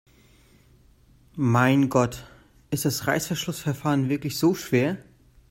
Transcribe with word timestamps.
Mein 1.35 1.89
Gott, 1.89 2.25
ist 2.71 2.85
das 2.85 3.05
Reißverschlussverfahren 3.05 4.09
wirklich 4.09 4.35
so 4.39 4.55
schwer? 4.55 4.97